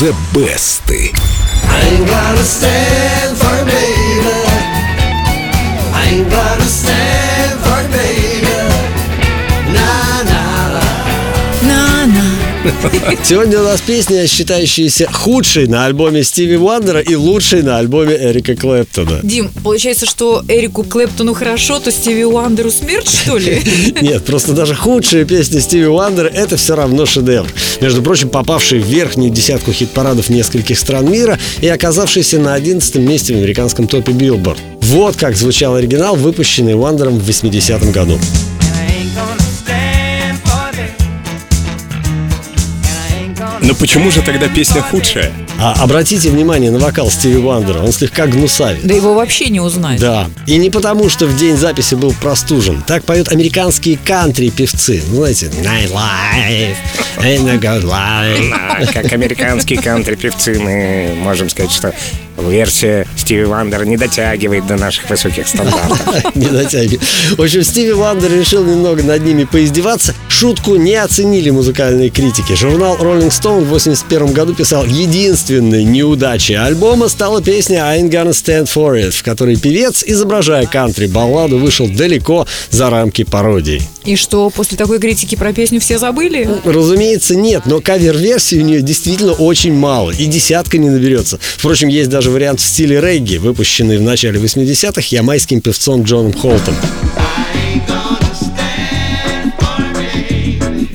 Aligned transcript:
The 0.00 0.16
Best. 0.32 0.88
I 0.88 1.78
ain't 1.92 2.08
gonna 2.08 2.42
stand 2.42 3.29
Сегодня 13.24 13.60
у 13.60 13.62
нас 13.62 13.80
песня, 13.80 14.26
считающаяся 14.26 15.08
худшей 15.12 15.66
на 15.66 15.84
альбоме 15.84 16.24
Стиви 16.24 16.56
Уандера 16.56 17.00
и 17.00 17.14
лучшей 17.14 17.62
на 17.62 17.78
альбоме 17.78 18.16
Эрика 18.16 18.56
Клэптона. 18.56 19.20
Дим, 19.22 19.50
получается, 19.62 20.06
что 20.06 20.42
Эрику 20.48 20.84
Клэптону 20.84 21.34
хорошо, 21.34 21.78
то 21.78 21.90
Стиви 21.90 22.24
Уандеру 22.24 22.70
смерть, 22.70 23.08
что 23.08 23.36
ли? 23.36 23.62
Нет, 24.00 24.24
просто 24.24 24.52
даже 24.52 24.74
худшая 24.74 25.24
песня 25.24 25.60
Стиви 25.60 25.86
Уандера– 25.86 26.28
это 26.34 26.56
все 26.56 26.74
равно 26.74 27.06
шедевр. 27.06 27.48
Между 27.80 28.02
прочим, 28.02 28.30
попавший 28.30 28.80
в 28.80 28.86
верхнюю 28.86 29.30
десятку 29.30 29.72
хит-парадов 29.72 30.30
нескольких 30.30 30.78
стран 30.78 31.10
мира 31.10 31.38
и 31.60 31.68
оказавшийся 31.68 32.38
на 32.38 32.54
11 32.54 32.96
месте 32.96 33.34
в 33.34 33.38
американском 33.38 33.86
топе 33.88 34.12
Billboard. 34.12 34.58
Вот 34.80 35.16
как 35.16 35.36
звучал 35.36 35.74
оригинал, 35.74 36.16
выпущенный 36.16 36.74
Уандером 36.74 37.18
в 37.18 37.28
80-м 37.28 37.92
году. 37.92 38.18
Но 43.62 43.74
почему 43.74 44.10
же 44.10 44.22
тогда 44.22 44.48
песня 44.48 44.80
худшая? 44.80 45.32
А 45.58 45.74
обратите 45.82 46.30
внимание 46.30 46.70
на 46.70 46.78
вокал 46.78 47.10
Стиви 47.10 47.36
Уандера, 47.36 47.80
он 47.80 47.92
слегка 47.92 48.26
гнусавит. 48.26 48.86
Да 48.86 48.94
его 48.94 49.14
вообще 49.14 49.48
не 49.50 49.60
узнать. 49.60 50.00
Да, 50.00 50.28
и 50.46 50.56
не 50.56 50.70
потому, 50.70 51.08
что 51.10 51.26
в 51.26 51.36
день 51.36 51.56
записи 51.56 51.94
был 51.94 52.12
простужен. 52.14 52.82
Так 52.86 53.04
поют 53.04 53.28
американские 53.30 53.98
кантри-певцы. 54.02 55.02
Ну, 55.08 55.16
знаете, 55.16 55.50
Night 55.62 55.92
Life, 55.92 56.76
ain't 57.18 57.44
no 57.44 57.58
good 57.60 57.82
life. 57.84 58.52
А, 58.52 58.86
Как 58.86 59.12
американские 59.12 59.80
кантри-певцы 59.80 60.58
мы 60.58 61.14
можем 61.16 61.50
сказать, 61.50 61.72
что 61.72 61.94
версия 62.48 63.06
Стиви 63.16 63.44
Вандера 63.44 63.84
не 63.84 63.96
дотягивает 63.96 64.66
до 64.66 64.76
наших 64.76 65.08
высоких 65.10 65.48
стандартов. 65.48 66.34
Не 66.34 66.46
дотягивает. 66.46 67.02
В 67.36 67.42
общем, 67.42 67.62
Стиви 67.62 67.92
Вандер 67.92 68.32
решил 68.32 68.64
немного 68.64 69.02
над 69.02 69.24
ними 69.24 69.44
поиздеваться. 69.44 70.14
Шутку 70.28 70.76
не 70.76 70.94
оценили 70.94 71.50
музыкальные 71.50 72.10
критики. 72.10 72.54
Журнал 72.54 72.96
Rolling 72.96 73.28
Stone 73.28 73.64
в 73.64 73.68
81 73.68 74.32
году 74.32 74.54
писал, 74.54 74.84
единственной 74.86 75.84
неудачей 75.84 76.56
альбома 76.56 77.08
стала 77.08 77.42
песня 77.42 77.84
I 77.84 78.00
Ain't 78.00 78.10
Gonna 78.10 78.30
Stand 78.30 78.64
For 78.64 78.98
It, 78.98 79.10
в 79.10 79.22
которой 79.22 79.56
певец, 79.56 80.02
изображая 80.06 80.66
кантри-балладу, 80.66 81.58
вышел 81.58 81.88
далеко 81.88 82.46
за 82.70 82.88
рамки 82.88 83.24
пародии. 83.24 83.82
И 84.04 84.16
что, 84.16 84.48
после 84.48 84.78
такой 84.78 84.98
критики 84.98 85.34
про 85.34 85.52
песню 85.52 85.78
все 85.78 85.98
забыли? 85.98 86.48
Разумеется, 86.64 87.36
нет, 87.36 87.66
но 87.66 87.80
кавер-версий 87.80 88.60
у 88.60 88.62
нее 88.62 88.80
действительно 88.80 89.32
очень 89.32 89.74
мало, 89.74 90.10
и 90.10 90.24
десятка 90.24 90.78
не 90.78 90.88
наберется. 90.88 91.38
Впрочем, 91.58 91.88
есть 91.88 92.08
даже 92.08 92.29
вариант 92.30 92.60
в 92.60 92.64
стиле 92.64 93.00
регги, 93.00 93.36
выпущенный 93.36 93.98
в 93.98 94.02
начале 94.02 94.40
80-х 94.40 95.02
ямайским 95.10 95.60
певцом 95.60 96.02
Джоном 96.04 96.32
Холтом. 96.32 96.74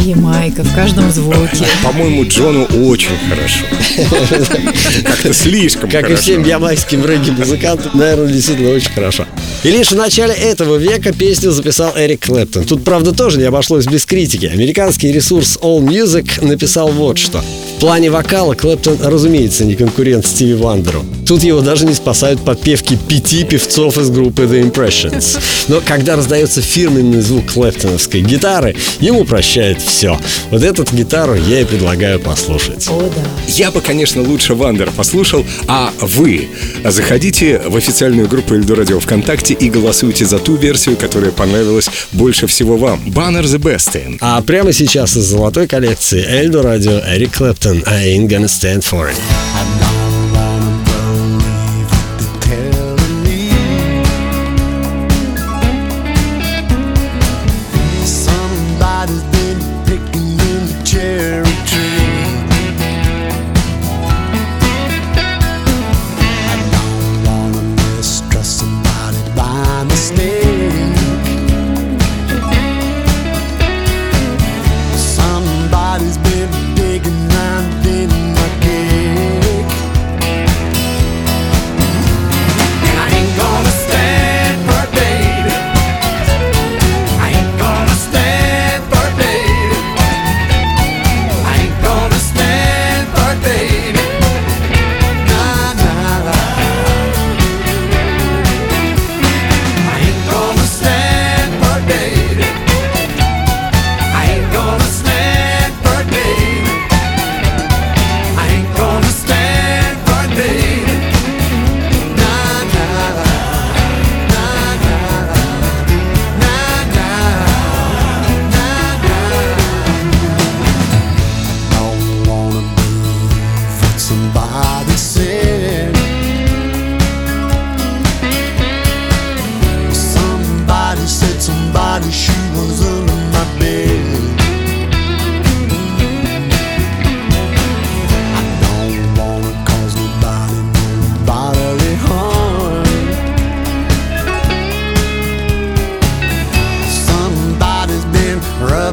Ямайка 0.00 0.62
в 0.62 0.74
каждом 0.74 1.10
звуке. 1.10 1.64
По-моему, 1.84 2.24
Джону 2.26 2.64
очень 2.64 3.16
хорошо. 3.28 3.64
Как-то 5.04 5.32
слишком 5.32 5.90
Как 5.90 6.10
и 6.10 6.14
всем 6.16 6.44
ямайским 6.44 7.04
регги-музыкантам, 7.04 7.92
наверное, 7.94 8.32
действительно 8.32 8.70
очень 8.70 8.90
хорошо. 8.90 9.26
И 9.62 9.70
лишь 9.70 9.92
в 9.92 9.96
начале 9.96 10.34
этого 10.34 10.76
века 10.76 11.12
песню 11.12 11.52
записал 11.52 11.92
Эрик 11.96 12.26
Клэптон. 12.26 12.64
Тут, 12.64 12.84
правда, 12.84 13.12
тоже 13.12 13.38
не 13.38 13.44
обошлось 13.44 13.86
без 13.86 14.04
критики. 14.04 14.46
Американский 14.46 15.12
ресурс 15.12 15.58
All 15.62 15.80
Music 15.80 16.44
написал 16.44 16.88
вот 16.88 17.18
что. 17.18 17.42
В 17.76 17.80
плане 17.80 18.10
вокала 18.10 18.54
Клэптон, 18.54 18.98
разумеется, 19.02 19.64
не 19.64 19.76
конкурент 19.76 20.26
Стиви 20.26 20.54
Вандеру. 20.54 21.04
Тут 21.26 21.42
его 21.42 21.60
даже 21.60 21.86
не 21.86 21.94
спасают 21.94 22.44
подпевки 22.44 22.96
пяти 22.96 23.44
певцов 23.44 23.96
из 23.98 24.10
группы 24.10 24.42
The 24.42 24.70
Impressions. 24.70 25.40
Но 25.68 25.80
когда 25.84 26.16
раздается 26.16 26.60
фирменный 26.60 27.20
звук 27.20 27.52
клэптоновской 27.52 28.20
гитары, 28.20 28.74
ему 29.00 29.24
прощаешь 29.24 29.80
все. 29.80 30.18
Вот 30.50 30.62
эту 30.62 30.84
гитару 30.92 31.34
я 31.34 31.60
и 31.60 31.64
предлагаю 31.64 32.20
послушать. 32.20 32.88
О, 32.88 33.00
да. 33.00 33.22
Я 33.48 33.70
бы, 33.70 33.80
конечно, 33.80 34.22
лучше 34.22 34.54
Вандер 34.54 34.90
послушал, 34.90 35.44
а 35.68 35.92
вы 36.00 36.48
заходите 36.84 37.60
в 37.66 37.76
официальную 37.76 38.28
группу 38.28 38.54
Эльдорадио 38.54 38.98
ВКонтакте 39.00 39.54
и 39.54 39.70
голосуйте 39.70 40.24
за 40.24 40.38
ту 40.38 40.56
версию, 40.56 40.96
которая 40.96 41.30
понравилась 41.30 41.88
больше 42.12 42.46
всего 42.46 42.76
вам. 42.76 43.00
Баннер 43.06 43.44
The 43.44 43.58
Best. 43.58 44.18
А 44.20 44.40
прямо 44.42 44.72
сейчас 44.72 45.16
из 45.16 45.24
золотой 45.24 45.66
коллекции 45.66 46.24
Эльдорадио 46.26 47.00
Эрик 47.06 47.36
Клэптон 47.36 47.84
I 47.86 48.16
ain't 48.16 48.28
gonna 48.28 48.46
stand 48.46 48.80
for 48.80 49.10
it. 49.10 49.16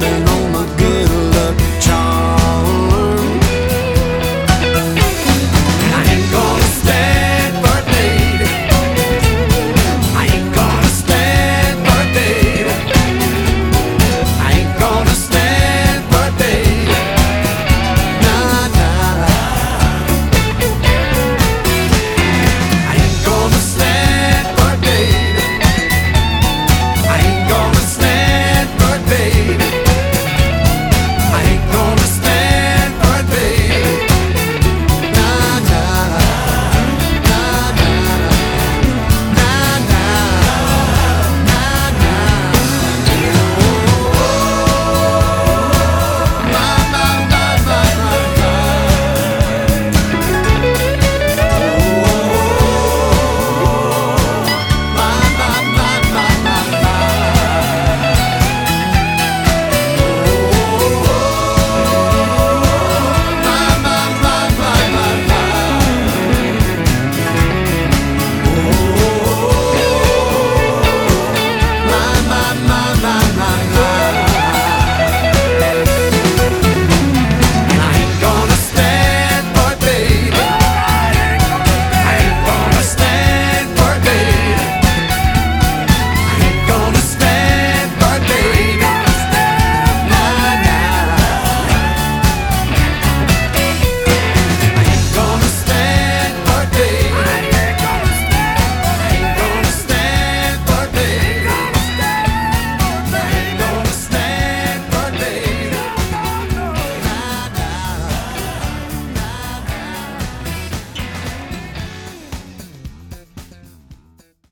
another 0.00 0.27